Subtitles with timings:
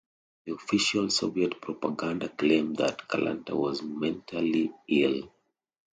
[0.47, 5.29] The official Soviet propaganda claimed that Kalanta was mentally ill.